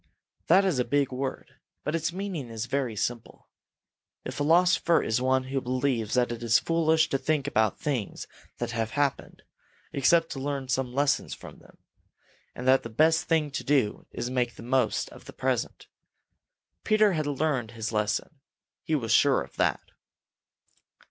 That 0.47 0.65
is 0.65 0.79
a 0.79 0.83
big 0.83 1.11
word, 1.11 1.57
but 1.83 1.93
its 1.93 2.11
meaning 2.11 2.49
is 2.49 2.65
very 2.65 2.95
simple. 2.95 3.49
A 4.25 4.31
philosopher 4.31 5.03
is 5.03 5.21
one 5.21 5.43
who 5.43 5.61
believes 5.61 6.15
that 6.15 6.31
it 6.31 6.41
is 6.41 6.57
foolish 6.57 7.07
to 7.09 7.19
think 7.19 7.45
about 7.45 7.79
things 7.79 8.25
that 8.57 8.71
have 8.71 8.89
happened, 8.97 9.43
except 9.93 10.31
to 10.31 10.39
learn 10.39 10.69
some 10.69 10.91
lesson 10.91 11.29
from 11.29 11.59
them, 11.59 11.77
and 12.55 12.67
that 12.67 12.81
the 12.81 12.89
best 12.89 13.25
thing 13.25 13.51
to 13.51 13.63
do 13.63 14.07
is 14.09 14.25
to 14.25 14.31
make 14.31 14.55
the 14.55 14.63
most 14.63 15.07
of 15.11 15.25
the 15.25 15.33
present. 15.33 15.85
Peter 16.83 17.13
had 17.13 17.27
learned 17.27 17.69
his 17.77 17.91
lesson. 17.91 18.39
He 18.81 18.95
was 18.95 19.11
sure 19.11 19.43
of 19.43 19.55
that. 19.57 19.83